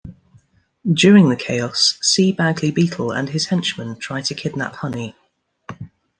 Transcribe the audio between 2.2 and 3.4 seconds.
Bagley Beetle and